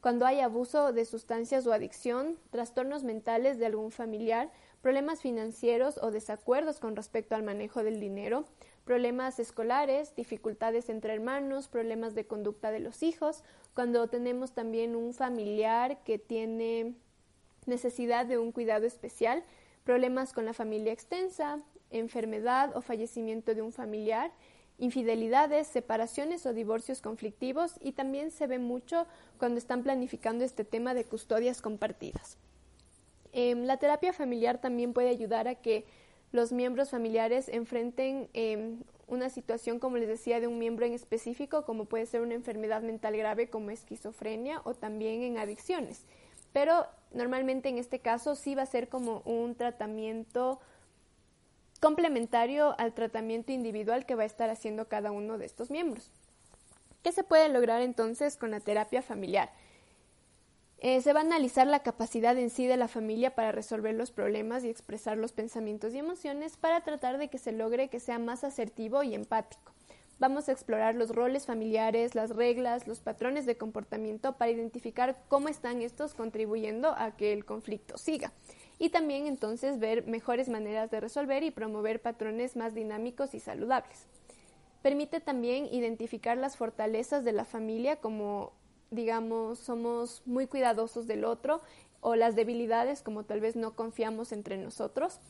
cuando 0.00 0.26
hay 0.26 0.40
abuso 0.40 0.92
de 0.92 1.06
sustancias 1.06 1.66
o 1.66 1.72
adicción, 1.72 2.36
trastornos 2.50 3.04
mentales 3.04 3.58
de 3.58 3.66
algún 3.66 3.90
familiar, 3.90 4.50
problemas 4.82 5.22
financieros 5.22 5.98
o 6.02 6.10
desacuerdos 6.10 6.78
con 6.78 6.94
respecto 6.94 7.34
al 7.34 7.42
manejo 7.42 7.82
del 7.82 8.00
dinero, 8.00 8.44
problemas 8.84 9.38
escolares, 9.38 10.14
dificultades 10.14 10.90
entre 10.90 11.14
hermanos, 11.14 11.68
problemas 11.68 12.14
de 12.14 12.26
conducta 12.26 12.70
de 12.70 12.80
los 12.80 13.02
hijos, 13.02 13.42
cuando 13.72 14.08
tenemos 14.08 14.52
también 14.52 14.94
un 14.94 15.14
familiar 15.14 16.02
que 16.04 16.18
tiene 16.18 16.94
necesidad 17.64 18.26
de 18.26 18.36
un 18.36 18.52
cuidado 18.52 18.84
especial, 18.84 19.42
problemas 19.84 20.32
con 20.32 20.44
la 20.44 20.54
familia 20.54 20.92
extensa, 20.92 21.60
enfermedad 21.90 22.76
o 22.76 22.80
fallecimiento 22.80 23.54
de 23.54 23.62
un 23.62 23.72
familiar, 23.72 24.32
infidelidades, 24.78 25.68
separaciones 25.68 26.44
o 26.46 26.52
divorcios 26.52 27.00
conflictivos 27.00 27.74
y 27.80 27.92
también 27.92 28.30
se 28.30 28.46
ve 28.46 28.58
mucho 28.58 29.06
cuando 29.38 29.58
están 29.58 29.82
planificando 29.82 30.44
este 30.44 30.64
tema 30.64 30.94
de 30.94 31.04
custodias 31.04 31.62
compartidas. 31.62 32.38
Em, 33.32 33.64
la 33.64 33.76
terapia 33.76 34.12
familiar 34.12 34.60
también 34.60 34.92
puede 34.92 35.10
ayudar 35.10 35.46
a 35.46 35.54
que 35.56 35.84
los 36.32 36.50
miembros 36.52 36.90
familiares 36.90 37.48
enfrenten 37.48 38.28
em, 38.32 38.80
una 39.06 39.28
situación, 39.28 39.78
como 39.78 39.98
les 39.98 40.08
decía, 40.08 40.40
de 40.40 40.48
un 40.48 40.58
miembro 40.58 40.86
en 40.86 40.94
específico, 40.94 41.64
como 41.64 41.84
puede 41.84 42.06
ser 42.06 42.22
una 42.22 42.34
enfermedad 42.34 42.82
mental 42.82 43.16
grave 43.16 43.48
como 43.50 43.70
esquizofrenia 43.70 44.60
o 44.64 44.74
también 44.74 45.22
en 45.22 45.38
adicciones 45.38 46.04
pero 46.54 46.86
normalmente 47.14 47.68
en 47.68 47.78
este 47.78 48.00
caso 48.00 48.34
sí 48.34 48.54
va 48.54 48.62
a 48.62 48.66
ser 48.66 48.88
como 48.88 49.22
un 49.24 49.54
tratamiento 49.54 50.60
complementario 51.80 52.74
al 52.78 52.94
tratamiento 52.94 53.52
individual 53.52 54.06
que 54.06 54.14
va 54.14 54.22
a 54.22 54.26
estar 54.26 54.50
haciendo 54.50 54.88
cada 54.88 55.10
uno 55.10 55.38
de 55.38 55.46
estos 55.46 55.70
miembros. 55.70 56.10
¿Qué 57.02 57.12
se 57.12 57.24
puede 57.24 57.48
lograr 57.50 57.82
entonces 57.82 58.36
con 58.36 58.50
la 58.50 58.60
terapia 58.60 59.02
familiar? 59.02 59.50
Eh, 60.78 61.00
se 61.00 61.12
va 61.12 61.20
a 61.20 61.24
analizar 61.24 61.66
la 61.66 61.82
capacidad 61.82 62.36
en 62.36 62.50
sí 62.50 62.66
de 62.66 62.76
la 62.76 62.88
familia 62.88 63.34
para 63.34 63.52
resolver 63.52 63.94
los 63.94 64.10
problemas 64.10 64.64
y 64.64 64.68
expresar 64.68 65.16
los 65.16 65.32
pensamientos 65.32 65.94
y 65.94 65.98
emociones 65.98 66.56
para 66.56 66.82
tratar 66.82 67.18
de 67.18 67.28
que 67.28 67.38
se 67.38 67.52
logre 67.52 67.88
que 67.88 68.00
sea 68.00 68.18
más 68.18 68.44
asertivo 68.44 69.02
y 69.02 69.14
empático. 69.14 69.72
Vamos 70.20 70.48
a 70.48 70.52
explorar 70.52 70.94
los 70.94 71.10
roles 71.10 71.44
familiares, 71.44 72.14
las 72.14 72.30
reglas, 72.30 72.86
los 72.86 73.00
patrones 73.00 73.46
de 73.46 73.56
comportamiento 73.56 74.36
para 74.36 74.52
identificar 74.52 75.20
cómo 75.28 75.48
están 75.48 75.82
estos 75.82 76.14
contribuyendo 76.14 76.94
a 76.96 77.16
que 77.16 77.32
el 77.32 77.44
conflicto 77.44 77.98
siga. 77.98 78.32
Y 78.78 78.90
también 78.90 79.26
entonces 79.26 79.80
ver 79.80 80.06
mejores 80.06 80.48
maneras 80.48 80.90
de 80.90 81.00
resolver 81.00 81.42
y 81.42 81.50
promover 81.50 82.00
patrones 82.00 82.54
más 82.54 82.74
dinámicos 82.74 83.34
y 83.34 83.40
saludables. 83.40 84.06
Permite 84.82 85.20
también 85.20 85.66
identificar 85.72 86.36
las 86.36 86.56
fortalezas 86.56 87.24
de 87.24 87.32
la 87.32 87.44
familia 87.44 87.96
como, 87.96 88.52
digamos, 88.90 89.58
somos 89.58 90.22
muy 90.26 90.46
cuidadosos 90.46 91.08
del 91.08 91.24
otro 91.24 91.60
o 92.00 92.14
las 92.14 92.36
debilidades 92.36 93.02
como 93.02 93.24
tal 93.24 93.40
vez 93.40 93.56
no 93.56 93.74
confiamos 93.74 94.30
entre 94.30 94.58
nosotros 94.58 95.20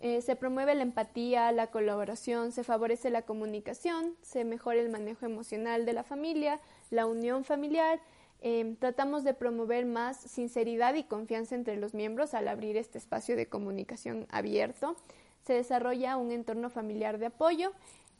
eh, 0.00 0.22
se 0.22 0.36
promueve 0.36 0.76
la 0.76 0.82
empatía, 0.82 1.50
la 1.50 1.68
colaboración, 1.68 2.52
se 2.52 2.62
favorece 2.62 3.10
la 3.10 3.22
comunicación, 3.22 4.14
se 4.22 4.44
mejora 4.44 4.80
el 4.80 4.90
manejo 4.90 5.26
emocional 5.26 5.86
de 5.86 5.92
la 5.92 6.04
familia, 6.04 6.60
la 6.90 7.06
unión 7.06 7.44
familiar. 7.44 8.00
Em, 8.40 8.76
tratamos 8.76 9.24
de 9.24 9.34
promover 9.34 9.86
más 9.86 10.16
sinceridad 10.16 10.94
y 10.94 11.02
confianza 11.02 11.56
entre 11.56 11.76
los 11.76 11.94
miembros 11.94 12.34
al 12.34 12.46
abrir 12.46 12.76
este 12.76 12.98
espacio 12.98 13.34
de 13.34 13.48
comunicación 13.48 14.26
abierto. 14.30 14.94
Se 15.44 15.54
desarrolla 15.54 16.16
un 16.16 16.30
entorno 16.30 16.70
familiar 16.70 17.18
de 17.18 17.26
apoyo. 17.26 17.72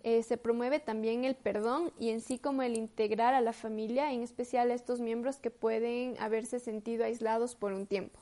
eh, 0.04 0.22
se 0.22 0.36
promueve 0.36 0.78
también 0.78 1.24
el 1.24 1.34
perdón 1.34 1.92
y 1.98 2.10
en 2.10 2.20
sí 2.20 2.38
como 2.38 2.62
el 2.62 2.76
integrar 2.76 3.34
a 3.34 3.40
la 3.40 3.52
familia, 3.52 4.12
en 4.12 4.22
especial 4.22 4.70
a 4.70 4.74
estos 4.74 5.00
miembros 5.00 5.38
que 5.38 5.50
pueden 5.50 6.16
haberse 6.20 6.60
sentido 6.60 7.04
aislados 7.04 7.56
por 7.56 7.72
un 7.72 7.86
tiempo. 7.86 8.20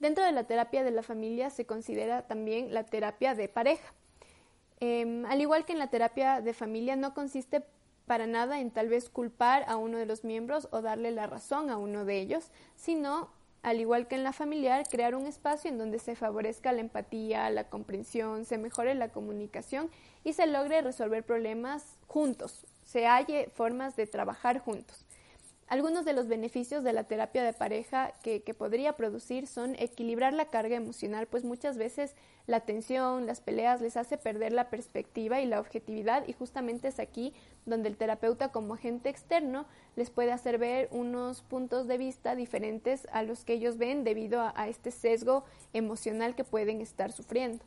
Dentro 0.00 0.24
de 0.24 0.32
la 0.32 0.44
terapia 0.44 0.82
de 0.82 0.90
la 0.90 1.02
familia 1.02 1.50
se 1.50 1.66
considera 1.66 2.26
también 2.26 2.72
la 2.72 2.84
terapia 2.84 3.34
de 3.34 3.48
pareja. 3.48 3.92
Em, 4.80 5.26
al 5.26 5.42
igual 5.42 5.66
que 5.66 5.74
en 5.74 5.78
la 5.78 5.90
terapia 5.90 6.40
de 6.40 6.54
familia, 6.54 6.96
no 6.96 7.12
consiste 7.12 7.62
para 8.06 8.26
nada 8.26 8.60
en 8.60 8.70
tal 8.70 8.88
vez 8.88 9.10
culpar 9.10 9.64
a 9.68 9.76
uno 9.76 9.98
de 9.98 10.06
los 10.06 10.24
miembros 10.24 10.68
o 10.72 10.80
darle 10.80 11.10
la 11.10 11.26
razón 11.26 11.68
a 11.68 11.76
uno 11.76 12.06
de 12.06 12.18
ellos, 12.18 12.50
sino 12.76 13.28
al 13.62 13.78
igual 13.78 14.08
que 14.08 14.14
en 14.14 14.24
la 14.24 14.32
familiar, 14.32 14.86
crear 14.88 15.14
un 15.14 15.26
espacio 15.26 15.70
en 15.70 15.76
donde 15.76 15.98
se 15.98 16.16
favorezca 16.16 16.72
la 16.72 16.80
empatía, 16.80 17.50
la 17.50 17.68
comprensión, 17.68 18.46
se 18.46 18.56
mejore 18.56 18.94
la 18.94 19.10
comunicación 19.10 19.90
y 20.24 20.32
se 20.32 20.46
logre 20.46 20.80
resolver 20.80 21.24
problemas 21.24 21.98
juntos, 22.06 22.64
se 22.84 23.06
halle 23.06 23.50
formas 23.54 23.96
de 23.96 24.06
trabajar 24.06 24.60
juntos. 24.60 25.04
Algunos 25.70 26.04
de 26.04 26.14
los 26.14 26.26
beneficios 26.26 26.82
de 26.82 26.92
la 26.92 27.04
terapia 27.04 27.44
de 27.44 27.52
pareja 27.52 28.12
que, 28.24 28.42
podría 28.58 28.94
producir 28.94 29.46
son 29.46 29.76
equilibrar 29.78 30.32
la 30.32 30.46
carga 30.46 30.74
emocional, 30.74 31.28
pues 31.28 31.44
muchas 31.44 31.78
veces 31.78 32.16
la 32.48 32.58
tensión, 32.58 33.24
las 33.24 33.40
peleas 33.40 33.80
les 33.80 33.96
hace 33.96 34.18
perder 34.18 34.52
la 34.52 34.68
perspectiva 34.68 35.40
y 35.40 35.46
la 35.46 35.60
objetividad 35.60 36.26
y 36.26 36.32
justamente 36.32 36.88
es 36.88 36.98
aquí 36.98 37.34
donde 37.66 37.88
el 37.88 37.96
terapeuta 37.96 38.50
como 38.50 38.74
agente 38.74 39.10
externo 39.10 39.64
les 39.94 40.10
puede 40.10 40.32
hacer 40.32 40.58
ver 40.58 40.88
unos 40.90 41.42
puntos 41.42 41.86
de 41.86 41.98
vista 41.98 42.34
diferentes 42.34 43.06
a 43.12 43.22
los 43.22 43.44
que 43.44 43.52
ellos 43.52 43.78
ven 43.78 44.02
debido 44.02 44.40
a 44.40 44.68
este 44.68 44.90
sesgo 44.90 45.44
emocional 45.72 46.34
que 46.34 46.42
pueden 46.42 46.80
estar 46.80 47.12
sufriendo. 47.12 47.64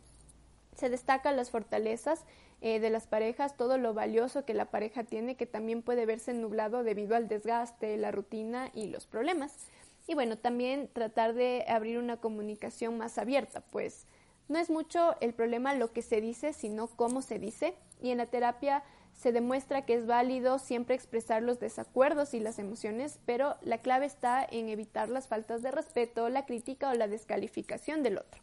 Se 0.75 0.89
destacan 0.89 1.36
las 1.36 1.51
fortalezas 1.51 2.25
eh, 2.62 2.80
de 2.80 2.89
las 2.89 3.08
parejas, 3.08 3.58
todo 3.58 3.77
lo 3.77 3.94
valioso 3.94 4.46
que 4.46 4.53
la 4.53 4.65
pareja 4.65 5.03
tiene, 5.03 5.36
que 5.36 5.46
también 5.46 5.82
puede 5.82 6.06
verse 6.06 6.34
nublado 6.34 6.84
debido 6.84 7.15
al 7.15 7.27
desgaste, 7.27 7.98
la 7.98 8.12
rutina 8.12 8.72
y 8.74 8.88
los 8.88 9.06
problemas. 9.06 9.68
Y 10.08 10.15
bueno, 10.15 10.38
también 10.38 10.89
tratar 10.92 11.34
de 11.34 11.65
abrir 11.68 11.98
una 11.98 12.18
comunicación 12.18 12.98
más 12.98 13.18
abierta, 13.18 13.62
pues 13.62 14.06
no 14.50 14.60
es 14.60 14.70
mucho 14.70 15.15
el 15.22 15.34
problema 15.34 15.74
lo 15.74 15.94
que 15.94 16.01
se 16.01 16.20
dice, 16.20 16.53
sino 16.53 16.88
cómo 16.88 17.22
se 17.22 17.39
dice. 17.39 17.75
Y 18.01 18.12
en 18.12 18.18
la 18.18 18.25
terapia 18.25 18.84
se 19.13 19.32
demuestra 19.32 19.86
que 19.86 19.96
es 19.96 20.06
válido 20.06 20.60
siempre 20.60 20.96
expresar 20.96 21.42
los 21.44 21.60
desacuerdos 21.60 22.34
y 22.34 22.39
las 22.39 22.60
emociones, 22.60 23.20
pero 23.25 23.56
la 23.62 23.80
clave 23.80 24.06
está 24.06 24.46
en 24.50 24.70
evitar 24.70 25.10
las 25.10 25.27
faltas 25.27 25.62
de 25.62 25.72
respeto, 25.72 26.27
la 26.30 26.46
crítica 26.46 26.89
o 26.89 26.94
la 26.94 27.08
descalificación 27.08 28.03
del 28.03 28.18
otro. 28.18 28.42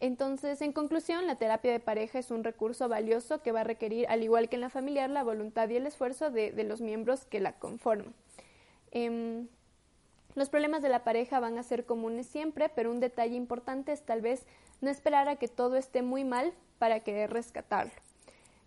Entonces, 0.00 0.60
en 0.60 0.72
conclusión, 0.72 1.26
la 1.26 1.36
terapia 1.36 1.72
de 1.72 1.80
pareja 1.80 2.18
es 2.18 2.30
un 2.30 2.44
recurso 2.44 2.88
valioso 2.88 3.42
que 3.42 3.52
va 3.52 3.62
a 3.62 3.64
requerir, 3.64 4.06
al 4.08 4.22
igual 4.22 4.48
que 4.48 4.56
en 4.56 4.60
la 4.60 4.70
familiar, 4.70 5.08
la 5.08 5.24
voluntad 5.24 5.68
y 5.70 5.76
el 5.76 5.86
esfuerzo 5.86 6.30
de, 6.30 6.52
los 6.64 6.80
miembros 6.80 7.24
que 7.24 7.40
la 7.40 7.52
conforman. 7.52 8.14
Em, 8.90 9.48
los 10.34 10.50
problemas 10.50 10.82
de 10.82 10.90
la 10.90 11.02
pareja 11.02 11.40
van 11.40 11.56
a 11.56 11.62
ser 11.62 11.86
comunes 11.86 12.26
siempre, 12.26 12.68
pero 12.68 12.90
un 12.90 13.00
detalle 13.00 13.36
importante 13.36 13.92
es 13.92 14.02
tal 14.02 14.20
vez 14.20 14.44
no 14.82 14.90
esperar 14.90 15.28
a 15.28 15.36
que 15.36 15.48
todo 15.48 15.76
esté 15.76 16.02
muy 16.02 16.24
mal 16.24 16.52
para 16.78 17.00
querer 17.00 17.32
rescatarlo. 17.32 17.92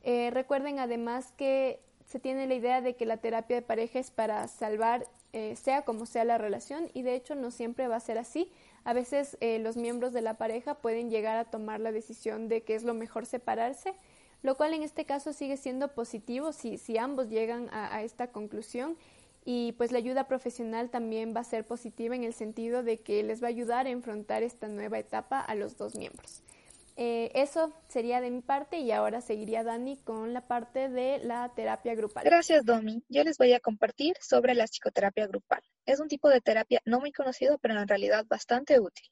Eh, 0.04 0.32
recuerden 0.32 0.80
además 0.80 1.32
que 1.38 1.80
se 2.08 2.20
tiene 2.20 2.48
la 2.48 2.56
idea 2.56 2.82
de 2.82 2.96
que 2.96 3.06
la 3.06 3.18
terapia 3.18 3.58
de 3.58 3.62
pareja 3.62 4.00
es 4.00 4.10
para 4.10 4.48
salvar 4.48 5.06
eh, 5.34 5.56
sea 5.56 5.84
como 5.84 6.06
sea 6.06 6.24
la 6.26 6.38
relación 6.38 6.90
y 6.94 7.04
de 7.04 7.16
hecho 7.16 7.36
no 7.36 7.52
siempre 7.52 7.88
va 7.88 7.96
a 7.98 8.00
ser 8.00 8.18
así. 8.18 8.52
A 8.84 8.94
veces 8.94 9.38
eh, 9.42 9.60
los 9.60 9.78
miembros 9.78 10.14
de 10.14 10.22
la 10.22 10.36
pareja 10.38 10.76
pueden 10.76 11.10
llegar 11.10 11.38
a 11.38 11.46
tomar 11.46 11.80
la 11.80 11.92
decisión 11.92 12.48
de 12.48 12.64
que 12.64 12.76
es 12.76 12.84
lo 12.84 12.94
mejor 12.94 13.26
separarse, 13.26 13.94
lo 14.42 14.56
cual 14.56 14.74
en 14.74 14.84
este 14.84 15.06
caso 15.06 15.34
sigue 15.34 15.58
siendo 15.58 15.94
positivo 15.94 16.52
si, 16.52 16.78
si 16.78 16.98
ambos 16.98 17.30
llegan 17.30 17.70
a, 17.72 17.96
a 17.96 18.04
esta 18.04 18.28
conclusión 18.28 18.98
y 19.46 19.74
pues 19.74 19.92
la 19.92 19.98
ayuda 19.98 20.28
profesional 20.28 20.90
también 20.90 21.34
va 21.36 21.42
a 21.42 21.44
ser 21.44 21.66
positiva 21.66 22.16
en 22.16 22.24
el 22.24 22.34
sentido 22.34 22.84
de 22.84 23.00
que 23.00 23.24
les 23.24 23.42
va 23.42 23.48
a 23.48 23.50
ayudar 23.50 23.86
a 23.86 23.90
enfrentar 23.90 24.44
esta 24.44 24.68
nueva 24.68 25.00
etapa 25.00 25.40
a 25.40 25.56
los 25.56 25.78
dos 25.78 25.96
miembros. 25.96 26.44
Eh, 27.02 27.32
eso 27.34 27.74
sería 27.88 28.20
de 28.20 28.30
mi 28.30 28.42
parte 28.42 28.80
y 28.80 28.92
ahora 28.92 29.22
seguiría 29.22 29.64
Dani 29.64 29.96
con 30.04 30.34
la 30.34 30.46
parte 30.50 30.90
de 30.90 31.20
la 31.20 31.48
terapia 31.56 31.96
grupal. 31.96 32.26
Gracias, 32.26 32.66
Domi. 32.66 33.02
Yo 33.08 33.24
les 33.24 33.38
voy 33.38 33.54
a 33.54 33.62
compartir 33.62 34.18
sobre 34.20 34.54
la 34.54 34.66
psicoterapia 34.66 35.26
grupal. 35.26 35.62
Es 35.86 36.02
un 36.02 36.10
tipo 36.10 36.28
de 36.28 36.42
terapia 36.42 36.82
no 36.84 37.00
muy 37.00 37.14
conocido, 37.14 37.58
pero 37.60 37.80
en 37.80 37.88
realidad 37.88 38.26
bastante 38.28 38.82
útil. 38.82 39.08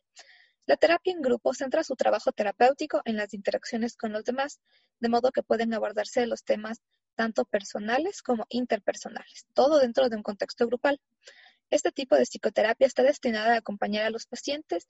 La 0.65 0.75
terapia 0.75 1.13
en 1.13 1.21
grupo 1.21 1.53
centra 1.53 1.81
su 1.81 1.95
trabajo 1.95 2.33
terapéutico 2.33 3.01
en 3.05 3.15
las 3.15 3.33
interacciones 3.33 3.95
con 3.95 4.11
los 4.11 4.25
demás, 4.25 4.59
de 4.99 5.07
modo 5.07 5.31
que 5.31 5.41
pueden 5.41 5.73
abordarse 5.73 6.27
los 6.27 6.43
temas 6.43 6.81
tanto 7.15 7.45
personales 7.45 8.21
como 8.21 8.47
interpersonales, 8.49 9.47
todo 9.53 9.79
dentro 9.79 10.09
de 10.09 10.17
un 10.17 10.23
contexto 10.23 10.67
grupal. 10.67 10.99
Este 11.69 11.93
tipo 11.93 12.17
de 12.17 12.25
psicoterapia 12.25 12.85
está 12.85 13.03
destinada 13.03 13.53
a 13.53 13.57
acompañar 13.59 14.03
a 14.05 14.09
los 14.09 14.25
pacientes 14.25 14.87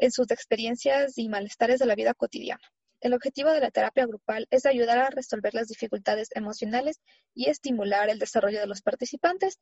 en 0.00 0.10
sus 0.10 0.30
experiencias 0.30 1.16
y 1.16 1.28
malestares 1.28 1.78
de 1.78 1.86
la 1.86 1.94
vida 1.94 2.14
cotidiana. 2.14 2.62
El 3.00 3.14
objetivo 3.14 3.50
de 3.50 3.60
la 3.60 3.70
terapia 3.70 4.06
grupal 4.06 4.46
es 4.50 4.66
ayudar 4.66 4.98
a 4.98 5.10
resolver 5.10 5.54
las 5.54 5.68
dificultades 5.68 6.28
emocionales 6.34 7.00
y 7.34 7.48
estimular 7.48 8.10
el 8.10 8.18
desarrollo 8.18 8.60
de 8.60 8.66
los 8.66 8.82
participantes, 8.82 9.58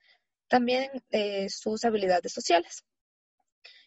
también 0.48 0.90
eh, 1.10 1.48
sus 1.50 1.84
habilidades 1.84 2.32
sociales. 2.32 2.84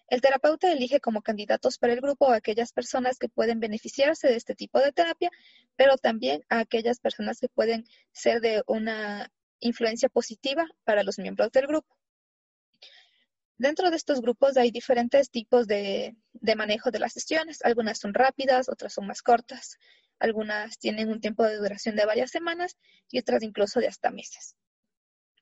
El 0.08 0.22
terapeuta 0.22 0.72
elige 0.72 1.00
como 1.00 1.22
candidatos 1.22 1.77
para 1.77 1.93
el 1.93 2.01
grupo 2.01 2.31
a 2.31 2.36
aquellas 2.36 2.74
personas 2.74 3.17
que 3.17 3.29
pueden 3.29 3.60
beneficiarse 3.60 4.27
de 4.27 4.36
este 4.36 4.55
tipo 4.55 4.79
de 4.79 4.91
terapia, 4.91 5.31
pero 5.77 5.98
también 5.98 6.43
a 6.50 6.60
aquellas 6.60 7.00
personas 7.00 7.39
que 7.39 7.48
pueden 7.48 7.86
ser 8.12 8.41
de 8.41 8.62
una 8.67 9.31
influencia 9.60 10.10
positiva 10.10 10.65
para 10.84 11.03
los 11.03 11.17
miembros 11.17 11.51
del 11.51 11.67
grupo. 11.67 12.00
Dentro 13.62 13.91
de 13.91 13.96
estos 13.96 14.22
grupos 14.22 14.58
hay 14.58 14.72
diferentes 14.72 15.30
tipos 15.30 15.68
de, 15.68 16.15
manejo 16.58 16.89
de 16.89 16.98
las 16.98 17.13
sesiones. 17.13 17.63
Algunas 17.63 18.00
son 18.00 18.15
rápidas, 18.15 18.68
otras 18.68 18.91
son 18.91 19.06
más 19.06 19.22
cortas. 19.22 19.77
Algunas 20.18 20.80
tienen 20.80 21.10
un 21.10 21.22
tiempo 21.22 21.44
de 21.44 21.58
duración 21.58 21.96
de 21.96 22.08
varias 22.08 22.32
semanas 22.32 22.75
y 23.12 23.20
otras 23.20 23.44
incluso 23.44 23.80
de 23.80 23.88
hasta 23.88 24.10
meses. 24.10 24.56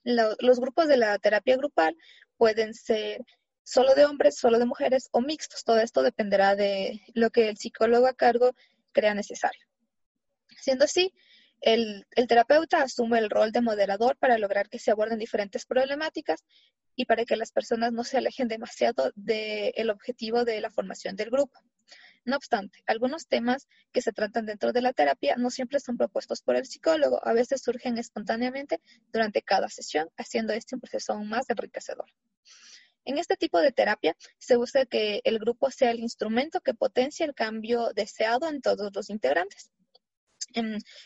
los 0.03 0.59
grupos 0.59 0.89
de 0.89 0.97
la 0.97 1.17
terapia 1.17 1.55
grupal 1.55 1.95
pueden 2.35 2.73
ser 2.73 3.23
solo 3.63 3.95
de 3.95 4.03
hombres, 4.03 4.35
solo 4.35 4.59
de 4.59 4.65
mujeres 4.65 5.07
o 5.13 5.21
mixtos. 5.21 5.63
Todo 5.63 5.79
esto 5.79 6.03
dependerá 6.03 6.57
de 6.57 7.01
lo 7.13 7.29
que 7.29 7.47
el 7.47 7.55
psicólogo 7.55 8.05
a 8.05 8.13
cargo 8.13 8.51
crea 8.91 9.13
necesario. 9.13 9.65
Siendo 10.59 10.83
así, 10.83 11.13
el, 11.61 12.05
terapeuta 12.27 12.81
asume 12.81 13.19
el 13.19 13.29
rol 13.29 13.51
de 13.51 13.61
moderador 13.61 14.17
para 14.17 14.37
lograr 14.37 14.69
que 14.69 14.79
se 14.79 14.91
aborden 14.91 15.19
diferentes 15.19 15.65
problemáticas 15.65 16.45
y 16.95 17.05
para 17.05 17.25
que 17.25 17.35
las 17.35 17.51
personas 17.51 17.91
no 17.91 18.03
se 18.03 18.17
alejen 18.17 18.47
demasiado 18.47 19.11
del 19.15 19.89
objetivo 19.89 20.45
de 20.45 20.61
la 20.61 20.69
formación 20.69 21.15
del 21.15 21.29
grupo. 21.29 21.59
No 22.25 22.35
obstante, 22.35 22.83
algunos 22.85 23.27
temas 23.27 23.67
que 23.91 24.01
se 24.01 24.11
tratan 24.11 24.45
dentro 24.45 24.71
de 24.73 24.81
la 24.81 24.93
terapia 24.93 25.35
no 25.37 25.49
siempre 25.49 25.79
son 25.79 25.97
propuestos 25.97 26.41
por 26.41 26.55
el 26.55 26.65
psicólogo, 26.65 27.25
a 27.25 27.33
veces 27.33 27.61
surgen 27.61 27.97
espontáneamente 27.97 28.81
durante 29.11 29.41
cada 29.41 29.69
sesión, 29.69 30.09
haciendo 30.17 30.53
este 30.53 30.75
un 30.75 30.81
proceso 30.81 31.13
aún 31.13 31.29
más 31.29 31.49
enriquecedor. 31.49 32.05
En 33.05 33.17
este 33.17 33.37
tipo 33.37 33.59
de 33.59 33.71
terapia 33.71 34.15
se 34.37 34.57
busca 34.57 34.85
que 34.85 35.21
el 35.23 35.39
grupo 35.39 35.71
sea 35.71 35.91
el 35.91 35.99
instrumento 35.99 36.61
que 36.61 36.73
potencie 36.73 37.25
el 37.25 37.33
cambio 37.33 37.91
deseado 37.95 38.49
en 38.49 38.61
todos 38.61 38.93
los 38.93 39.09
integrantes 39.09 39.71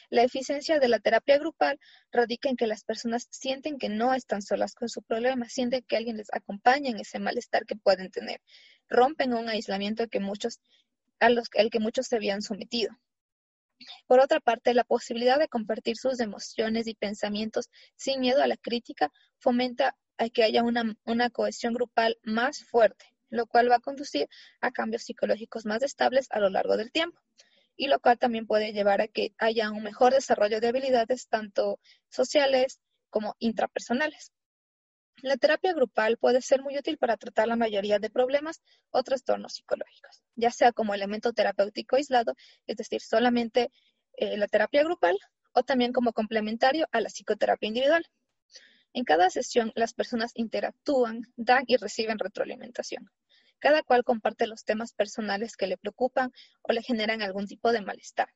la 0.09 0.23
eficiencia 0.23 0.79
de 0.79 0.87
la 0.87 0.99
terapia 0.99 1.37
grupal 1.37 1.79
radica 2.11 2.49
en 2.49 2.55
que 2.55 2.67
las 2.67 2.83
personas 2.83 3.27
sienten 3.29 3.77
que 3.77 3.89
no 3.89 4.13
están 4.13 4.41
solas 4.41 4.73
con 4.73 4.89
su 4.89 5.01
problema, 5.01 5.49
sienten 5.49 5.83
que 5.83 5.97
alguien 5.97 6.17
les 6.17 6.33
acompaña 6.33 6.89
en 6.89 6.99
ese 6.99 7.19
malestar 7.19 7.65
que 7.65 7.75
pueden 7.75 8.09
tener, 8.09 8.41
rompen 8.89 9.33
un 9.33 9.49
aislamiento 9.49 10.07
que 10.07 10.19
muchos, 10.19 10.59
al 11.19 11.41
que 11.71 11.79
muchos 11.79 12.07
se 12.07 12.15
habían 12.15 12.41
sometido. 12.41 12.97
Por 14.07 14.19
otra 14.19 14.39
parte, 14.39 14.73
la 14.73 14.83
posibilidad 14.83 15.39
de 15.39 15.49
compartir 15.49 15.97
sus 15.97 16.19
emociones 16.19 16.87
y 16.87 16.95
pensamientos 16.95 17.69
sin 17.95 18.21
miedo 18.21 18.41
a 18.41 18.47
la 18.47 18.55
crítica 18.55 19.11
fomenta 19.39 19.95
a 20.17 20.29
que 20.29 20.43
haya 20.43 20.63
una, 20.63 20.95
una 21.05 21.29
cohesión 21.29 21.73
grupal 21.73 22.17
más 22.23 22.63
fuerte, 22.63 23.05
lo 23.29 23.45
cual 23.45 23.69
va 23.69 23.77
a 23.77 23.79
conducir 23.79 24.29
a 24.61 24.71
cambios 24.71 25.03
psicológicos 25.03 25.65
más 25.65 25.83
estables 25.83 26.27
a 26.29 26.39
lo 26.39 26.49
largo 26.49 26.77
del 26.77 26.91
tiempo 26.91 27.19
y 27.75 27.87
lo 27.87 27.99
cual 27.99 28.17
también 28.19 28.47
puede 28.47 28.73
llevar 28.73 29.01
a 29.01 29.07
que 29.07 29.33
haya 29.37 29.71
un 29.71 29.83
mejor 29.83 30.13
desarrollo 30.13 30.59
de 30.59 30.67
habilidades 30.67 31.27
tanto 31.27 31.79
sociales 32.09 32.79
como 33.09 33.35
intrapersonales. 33.39 34.31
La 35.21 35.37
terapia 35.37 35.73
grupal 35.73 36.17
puede 36.17 36.41
ser 36.41 36.61
muy 36.61 36.77
útil 36.77 36.97
para 36.97 37.17
tratar 37.17 37.47
la 37.47 37.55
mayoría 37.55 37.99
de 37.99 38.09
problemas 38.09 38.61
o 38.89 39.03
trastornos 39.03 39.53
psicológicos, 39.53 40.23
ya 40.35 40.51
sea 40.51 40.73
como 40.73 40.93
elemento 40.93 41.33
terapéutico 41.33 41.95
aislado, 41.95 42.35
es 42.67 42.77
decir, 42.77 43.01
solamente 43.01 43.71
eh, 44.17 44.37
la 44.37 44.47
terapia 44.47 44.83
grupal, 44.83 45.17
o 45.53 45.63
también 45.63 45.93
como 45.93 46.13
complementario 46.13 46.87
a 46.91 46.99
la 46.99 47.09
psicoterapia 47.09 47.67
individual. 47.67 48.05
En 48.91 49.05
cada 49.05 49.29
sesión, 49.29 49.71
las 49.75 49.93
personas 49.93 50.31
interactúan, 50.35 51.21
dan 51.35 51.63
y 51.67 51.77
reciben 51.77 52.19
retroalimentación. 52.19 53.09
Cada 53.63 53.81
cual 53.81 54.03
comparte 54.03 54.45
los 54.45 54.65
temas 54.65 54.91
personales 54.91 55.55
que 55.55 55.67
le 55.67 55.77
preocupan 55.77 56.33
o 56.63 56.73
le 56.73 56.81
generan 56.81 57.21
algún 57.21 57.47
tipo 57.47 57.71
de 57.71 57.79
malestar. 57.79 58.27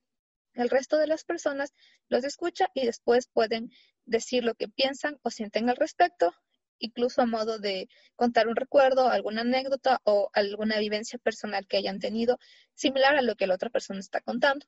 El 0.53 0.69
resto 0.69 0.97
de 0.97 1.05
las 1.05 1.25
personas 1.25 1.73
los 2.07 2.23
escucha 2.23 2.69
y 2.73 2.85
después 2.85 3.27
pueden 3.27 3.69
decir 4.05 4.45
lo 4.45 4.55
que 4.55 4.69
piensan 4.69 5.19
o 5.23 5.29
sienten 5.29 5.69
al 5.69 5.75
respecto, 5.75 6.33
incluso 6.79 7.21
a 7.21 7.25
modo 7.25 7.59
de 7.59 7.89
contar 8.15 8.47
un 8.47 8.55
recuerdo, 8.55 9.09
alguna 9.09 9.41
anécdota 9.41 9.99
o 10.05 10.29
alguna 10.31 10.79
vivencia 10.79 11.19
personal 11.19 11.67
que 11.67 11.75
hayan 11.75 11.99
tenido 11.99 12.39
similar 12.73 13.17
a 13.17 13.21
lo 13.21 13.35
que 13.35 13.47
la 13.47 13.55
otra 13.55 13.69
persona 13.69 13.99
está 13.99 14.21
contando. 14.21 14.65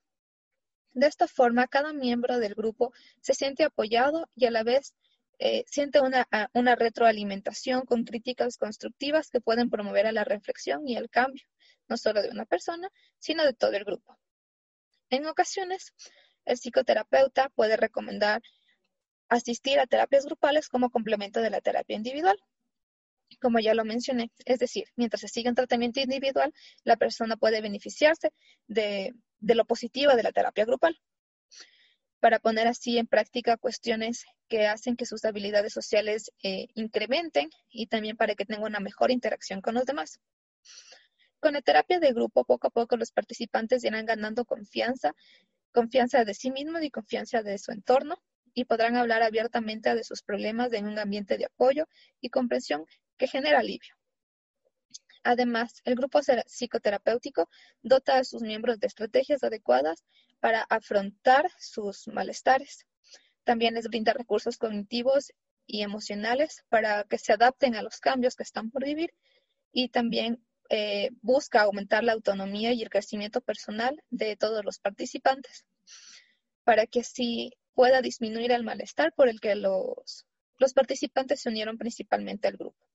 De 0.91 1.07
esta 1.07 1.29
forma, 1.29 1.67
cada 1.67 1.93
miembro 1.93 2.37
del 2.37 2.53
grupo 2.53 2.91
se 3.21 3.33
siente 3.33 3.63
apoyado 3.63 4.27
y 4.35 4.43
a 4.43 4.51
la 4.51 4.63
vez 4.63 4.93
eh, 5.39 5.63
siente 5.67 6.01
una, 6.01 6.27
una 6.53 6.75
retroalimentación 6.75 7.85
con 7.85 8.03
críticas 8.03 8.57
constructivas 8.57 9.29
que 9.29 9.41
pueden 9.41 9.69
promover 9.69 10.05
a 10.05 10.11
la 10.11 10.23
reflexión 10.25 10.87
y 10.87 10.97
al 10.97 11.09
cambio, 11.09 11.43
no 11.87 11.97
solo 11.97 12.21
de 12.21 12.29
una 12.29 12.45
persona, 12.45 12.89
sino 13.17 13.43
de 13.45 13.53
todo 13.53 13.71
el 13.71 13.85
grupo. 13.85 14.19
En 15.09 15.25
ocasiones, 15.25 15.93
el 16.45 16.57
psicoterapeuta 16.57 17.49
puede 17.49 17.77
recomendar 17.77 18.41
asistir 19.29 19.79
a 19.79 19.87
terapias 19.87 20.25
grupales 20.25 20.67
como 20.67 20.89
complemento 20.89 21.39
de 21.41 21.49
la 21.49 21.61
terapia 21.61 21.95
individual. 21.95 22.37
Como 23.39 23.59
ya 23.59 23.75
lo 23.75 23.85
mencioné, 23.85 24.31
es 24.45 24.59
decir, 24.59 24.85
mientras 24.95 25.21
se 25.21 25.27
sigue 25.27 25.49
un 25.49 25.55
tratamiento 25.55 25.99
individual, 25.99 26.51
la 26.83 26.97
persona 26.97 27.37
puede 27.37 27.61
beneficiarse 27.61 28.31
de, 28.67 29.13
lo 29.39 29.65
positivo 29.65 30.15
de 30.15 30.23
la 30.23 30.31
terapia 30.31 30.65
grupal 30.65 30.99
para 32.19 32.39
poner 32.39 32.67
así 32.67 32.97
en 32.97 33.07
práctica 33.07 33.57
cuestiones 33.57 34.25
que 34.47 34.67
hacen 34.67 34.95
que 34.95 35.05
sus 35.05 35.25
habilidades 35.25 35.73
sociales 35.73 36.31
eh, 36.43 36.67
incrementen 36.75 37.49
y 37.69 37.87
también 37.87 38.17
para 38.17 38.35
que 38.35 38.45
tenga 38.45 38.65
una 38.65 38.79
mejor 38.79 39.11
interacción 39.11 39.61
con 39.61 39.75
los 39.75 39.85
demás. 39.85 40.19
Con 41.39 41.53
la 41.53 41.61
terapia 41.61 41.99
de 41.99 42.11
grupo, 42.11 42.43
poco 42.43 42.67
a 42.67 42.71
poco 42.71 42.97
los 42.97 43.11
participantes 43.11 43.83
irán 43.83 44.05
ganando 44.05 44.43
confianza, 44.45 45.15
confianza 45.71 46.25
de 46.25 46.33
sí 46.33 46.51
mismos 46.51 46.83
y 46.83 46.91
confianza 46.91 47.41
de 47.43 47.57
su 47.57 47.71
entorno, 47.71 48.21
y 48.53 48.65
podrán 48.65 48.97
hablar 48.97 49.23
abiertamente 49.23 49.93
de 49.95 50.03
sus 50.03 50.21
problemas 50.21 50.73
en 50.73 50.87
un 50.87 50.99
ambiente 50.99 51.37
de 51.37 51.45
apoyo 51.45 51.87
y 52.19 52.29
comprensión 52.29 52.85
que 53.17 53.27
genera 53.27 53.59
alivio. 53.59 53.98
Además, 55.23 55.81
el 55.83 55.95
grupo 55.95 56.21
psicoterapéutico 56.21 57.49
dota 57.81 58.17
a 58.17 58.23
sus 58.23 58.41
miembros 58.41 58.79
de 58.79 58.87
estrategias 58.87 59.43
adecuadas 59.43 60.03
para 60.39 60.61
afrontar 60.69 61.51
sus 61.59 62.07
malestares. 62.07 62.85
También 63.43 63.73
les 63.73 63.87
brinda 63.87 64.13
recursos 64.13 64.57
cognitivos 64.57 65.33
y 65.65 65.83
emocionales 65.83 66.63
para 66.69 67.03
que 67.03 67.17
se 67.17 67.33
adapten 67.33 67.75
a 67.75 67.81
los 67.81 67.99
cambios 67.99 68.35
que 68.35 68.43
están 68.43 68.71
por 68.71 68.85
vivir 68.85 69.13
y 69.71 69.89
también 69.89 70.43
eh, 70.69 71.09
busca 71.21 71.61
aumentar 71.61 72.03
la 72.03 72.13
autonomía 72.13 72.73
y 72.73 72.81
el 72.81 72.89
crecimiento 72.89 73.41
personal 73.41 74.01
de 74.09 74.35
todos 74.35 74.63
los 74.63 74.79
participantes 74.79 75.65
para 76.63 76.85
que 76.85 77.01
así 77.01 77.53
pueda 77.73 78.01
disminuir 78.01 78.51
el 78.51 78.63
malestar 78.63 79.13
por 79.13 79.29
el 79.29 79.39
que 79.39 79.55
los, 79.55 80.25
los 80.57 80.73
participantes 80.73 81.41
se 81.41 81.49
unieron 81.49 81.77
principalmente 81.77 82.47
al 82.47 82.57
grupo. 82.57 82.88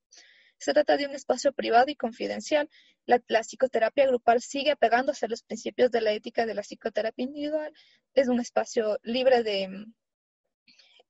Se 0.59 0.73
trata 0.73 0.97
de 0.97 1.07
un 1.07 1.15
espacio 1.15 1.53
privado 1.53 1.91
y 1.91 1.97
confidencial. 1.97 2.69
La, 3.07 3.21
psicoterapia 3.43 4.07
grupal 4.07 4.41
sigue 4.41 4.71
apegándose 4.71 5.27
a 5.27 5.29
los 5.29 5.43
principios 5.43 5.91
de 5.91 6.01
la 6.01 6.13
ética 6.13 6.47
de 6.47 6.55
la 6.55 6.63
psicoterapia 6.63 7.25
individual. 7.25 7.73
Es 8.15 8.29
un 8.29 8.41
espacio 8.41 8.99
libre 9.03 9.43
de, 9.43 9.87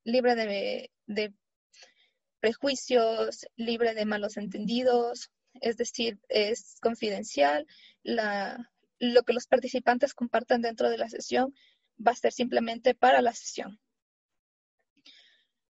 libre 0.04 0.34
de, 0.34 0.90
de 1.06 1.34
prejuicios, 2.40 3.46
libre 3.56 3.94
de 3.94 4.04
malos 4.04 4.36
entendidos, 4.36 5.30
es 5.60 5.76
decir, 5.76 6.18
es 6.28 6.76
confidencial. 6.80 7.66
La, 8.02 8.70
lo 8.98 9.22
que 9.22 9.32
los 9.32 9.46
participantes 9.46 10.14
compartan 10.14 10.62
dentro 10.62 10.90
de 10.90 10.98
la 10.98 11.08
sesión 11.08 11.54
va 12.04 12.12
a 12.12 12.16
ser 12.16 12.32
simplemente 12.32 12.94
para 12.94 13.22
la 13.22 13.32
sesión. 13.32 13.80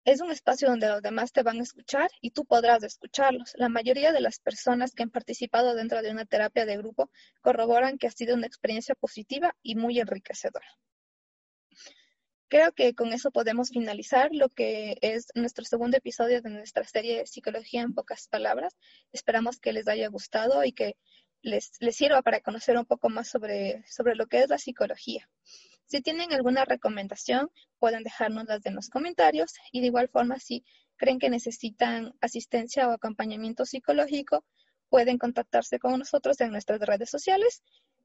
Es 0.04 0.20
un 0.20 0.30
espacio 0.30 0.68
donde 0.68 0.88
los 0.88 1.00
demás 1.00 1.32
te 1.32 1.42
van 1.42 1.60
a 1.60 1.62
escuchar 1.62 2.10
y 2.20 2.30
tú 2.30 2.44
podrás 2.44 2.82
escucharlos. 2.82 3.54
La 3.56 3.70
mayoría 3.70 4.12
de 4.12 4.20
las 4.20 4.38
personas 4.38 4.92
que 4.92 5.02
han 5.02 5.10
participado 5.10 5.74
dentro 5.74 6.02
de 6.02 6.10
una 6.10 6.26
terapia 6.26 6.66
de 6.66 6.76
grupo 6.76 7.10
corroboran 7.40 7.96
que 7.96 8.06
ha 8.06 8.10
sido 8.10 8.34
una 8.34 8.46
experiencia 8.46 8.94
positiva 8.94 9.56
y 9.62 9.76
muy 9.76 9.98
enriquecedora. 9.98 10.66
Creo 12.48 12.72
que 12.72 12.94
con 12.94 13.14
eso 13.14 13.30
podemos 13.30 13.70
finalizar 13.70 14.28
lo 14.32 14.50
que 14.50 14.98
es 15.00 15.28
nuestro 15.34 15.64
segundo 15.64 15.96
episodio 15.96 16.42
de 16.42 16.50
nuestra 16.50 16.84
serie 16.84 17.26
Psicología 17.26 17.80
en 17.80 17.94
pocas 17.94 18.28
palabras. 18.28 18.76
Esperamos 19.10 19.58
que 19.58 19.72
les 19.72 19.88
haya 19.88 20.08
gustado 20.08 20.64
y 20.64 20.72
que 20.72 20.96
les, 21.40 21.72
sirva 21.92 22.20
para 22.20 22.40
conocer 22.40 22.76
un 22.76 22.84
poco 22.84 23.08
más 23.08 23.28
sobre, 23.28 23.82
sobre 23.88 24.16
lo 24.16 24.26
que 24.26 24.42
es 24.42 24.50
la 24.50 24.58
psicología. 24.58 25.28
Si 25.86 26.00
tienen 26.00 26.32
alguna 26.32 26.64
recomendación, 26.64 27.50
pueden 27.78 28.02
dejárnoslas 28.02 28.64
en 28.66 28.74
los 28.74 28.88
comentarios 28.88 29.52
y 29.72 29.80
de 29.80 29.86
igual 29.86 30.08
forma, 30.08 30.38
si 30.38 30.64
creen 30.96 31.18
que 31.18 31.30
necesitan 31.30 32.14
asistencia 32.20 32.88
o 32.88 32.92
acompañamiento 32.92 33.64
psicológico, 33.64 34.44
pueden 34.88 35.18
contactarse 35.18 35.78
con 35.78 35.98
nosotros 35.98 36.40
en 36.40 36.50
nuestras 36.50 36.80
redes 36.80 37.10
sociales. 37.10 37.62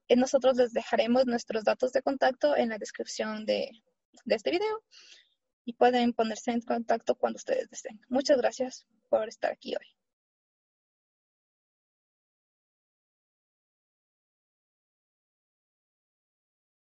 Y 0.07 0.15
nosotros 0.15 0.57
les 0.57 0.73
dejaremos 0.73 1.25
nuestros 1.27 1.63
datos 1.63 1.91
de 1.91 2.01
contacto 2.01 2.57
en 2.57 2.69
la 2.69 2.79
descripción 2.79 3.45
de, 3.45 3.69
de 4.25 4.35
este 4.35 4.51
video 4.51 4.83
y 5.65 5.73
pueden 5.73 6.13
ponerse 6.13 6.51
en 6.51 6.61
contacto 6.61 7.15
cuando 7.15 7.37
ustedes 7.37 7.69
deseen. 7.69 8.01
Muchas 8.09 8.37
gracias 8.37 8.87
por 9.07 9.27
estar 9.27 9.51
aquí 9.51 9.75
hoy. 9.75 9.98